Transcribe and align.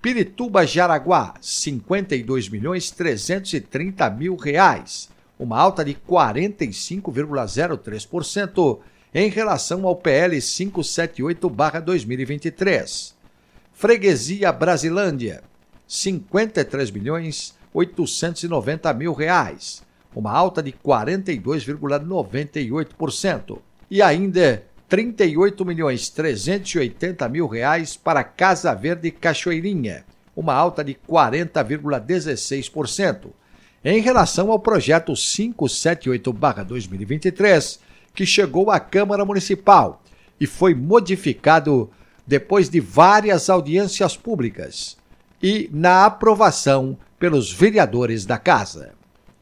Pirituba 0.00 0.64
Jaraguá, 0.64 1.34
52 1.40 2.48
milhões 2.48 2.88
330 2.92 4.08
mil 4.10 4.36
reais, 4.36 5.08
uma 5.36 5.58
alta 5.58 5.84
de 5.84 5.94
45,03% 5.94 8.78
em 9.12 9.28
relação 9.28 9.84
ao 9.84 9.96
PL 9.96 10.36
578/2023. 10.36 13.12
Freguesia 13.72 14.52
Brasilândia, 14.52 15.42
53 15.88 16.92
milhões 16.92 17.58
890 17.74 18.94
mil 18.94 19.12
reais, 19.12 19.82
uma 20.14 20.30
alta 20.30 20.62
de 20.62 20.70
42,98%. 20.72 23.58
E 23.90 24.00
ainda 24.00 24.62
38 24.88 25.64
milhões 25.66 26.08
380 26.08 27.28
mil 27.28 27.46
reais 27.46 27.94
para 27.96 28.24
Casa 28.24 28.74
Verde 28.74 29.10
Cachoeirinha, 29.10 30.06
uma 30.34 30.54
alta 30.54 30.82
de 30.82 30.94
40,16%. 30.94 33.26
Em 33.84 34.00
relação 34.00 34.50
ao 34.50 34.58
projeto 34.58 35.12
578/2023, 35.12 37.80
que 38.14 38.24
chegou 38.24 38.70
à 38.70 38.80
Câmara 38.80 39.22
Municipal 39.24 40.02
e 40.40 40.46
foi 40.46 40.74
modificado 40.74 41.90
depois 42.26 42.70
de 42.70 42.80
várias 42.80 43.50
audiências 43.50 44.16
públicas 44.16 44.96
e 45.42 45.68
na 45.72 46.06
aprovação 46.06 46.96
pelos 47.18 47.52
vereadores 47.52 48.24
da 48.24 48.38
Casa. 48.38 48.92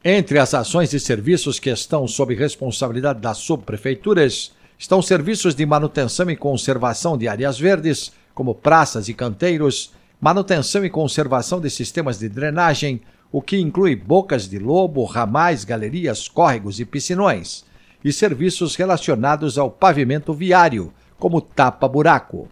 Entre 0.03 0.37
as 0.39 0.53
ações 0.53 0.91
e 0.93 0.99
serviços 0.99 1.57
que 1.59 1.69
estão 1.69 2.05
sob 2.07 2.35
responsabilidade 2.35 3.19
das 3.19 3.39
subprefeituras, 3.39 4.55
estão 4.77 5.01
serviços 5.01 5.55
de 5.55 5.65
manutenção 5.65 6.29
e 6.29 6.35
conservação 6.35 7.17
de 7.17 7.27
áreas 7.27 7.59
verdes, 7.59 8.11
como 8.33 8.53
praças 8.53 9.09
e 9.09 9.13
canteiros, 9.13 9.93
manutenção 10.21 10.85
e 10.85 10.89
conservação 10.89 11.59
de 11.59 11.69
sistemas 11.69 12.19
de 12.19 12.29
drenagem, 12.29 13.01
o 13.31 13.41
que 13.41 13.57
inclui 13.57 13.95
bocas 13.95 14.47
de 14.47 14.59
lobo, 14.59 15.03
ramais, 15.03 15.63
galerias, 15.63 16.27
córregos 16.27 16.79
e 16.79 16.85
piscinões, 16.85 17.65
e 18.03 18.13
serviços 18.13 18.75
relacionados 18.75 19.57
ao 19.57 19.71
pavimento 19.71 20.33
viário, 20.33 20.93
como 21.17 21.41
tapa-buraco. 21.41 22.47